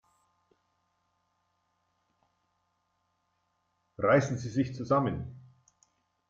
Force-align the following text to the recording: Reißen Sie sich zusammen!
Reißen 3.99 4.39
Sie 4.39 4.49
sich 4.49 4.73
zusammen! 4.73 5.39